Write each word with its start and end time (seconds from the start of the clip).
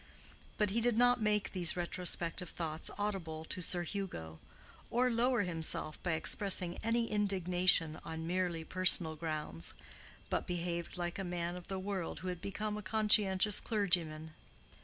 But 0.57 0.71
he 0.71 0.81
did 0.81 0.97
not 0.97 1.21
make 1.21 1.51
these 1.51 1.77
retrospective 1.77 2.49
thoughts 2.49 2.89
audible 2.97 3.45
to 3.45 3.61
Sir 3.61 3.83
Hugo, 3.83 4.39
or 4.89 5.11
lower 5.11 5.43
himself 5.43 6.01
by 6.01 6.13
expressing 6.13 6.79
any 6.81 7.11
indignation 7.11 7.99
on 8.03 8.25
merely 8.25 8.63
personal 8.63 9.15
grounds, 9.15 9.75
but 10.27 10.47
behaved 10.47 10.97
like 10.97 11.19
a 11.19 11.23
man 11.23 11.55
of 11.55 11.67
the 11.67 11.77
world 11.77 12.21
who 12.21 12.29
had 12.29 12.41
become 12.41 12.77
a 12.77 12.81
conscientious 12.81 13.59
clergyman. 13.59 14.33